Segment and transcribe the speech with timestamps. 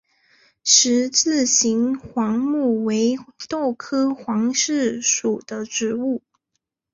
[0.63, 6.23] 十字形黄耆为豆科黄芪属的植物。